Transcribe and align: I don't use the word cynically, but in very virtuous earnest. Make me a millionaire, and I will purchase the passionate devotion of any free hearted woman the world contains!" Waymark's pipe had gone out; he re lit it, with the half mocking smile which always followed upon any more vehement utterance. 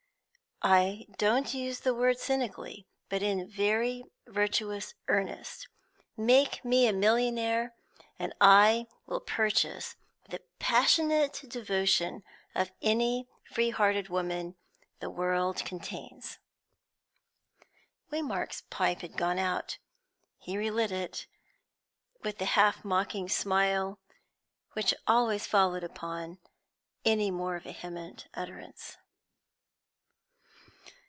I 0.63 1.07
don't 1.17 1.55
use 1.55 1.79
the 1.79 1.91
word 1.95 2.19
cynically, 2.19 2.85
but 3.09 3.23
in 3.23 3.49
very 3.49 4.03
virtuous 4.27 4.93
earnest. 5.07 5.67
Make 6.15 6.63
me 6.63 6.85
a 6.85 6.93
millionaire, 6.93 7.73
and 8.19 8.31
I 8.39 8.85
will 9.07 9.21
purchase 9.21 9.95
the 10.29 10.39
passionate 10.59 11.41
devotion 11.47 12.21
of 12.53 12.69
any 12.79 13.27
free 13.43 13.71
hearted 13.71 14.09
woman 14.09 14.55
the 14.99 15.09
world 15.09 15.65
contains!" 15.65 16.37
Waymark's 18.11 18.61
pipe 18.69 19.01
had 19.01 19.17
gone 19.17 19.39
out; 19.39 19.79
he 20.37 20.59
re 20.59 20.69
lit 20.69 20.91
it, 20.91 21.25
with 22.21 22.37
the 22.37 22.45
half 22.45 22.85
mocking 22.85 23.27
smile 23.29 23.97
which 24.73 24.93
always 25.07 25.47
followed 25.47 25.83
upon 25.83 26.37
any 27.03 27.31
more 27.31 27.57
vehement 27.57 28.27
utterance. 28.35 28.95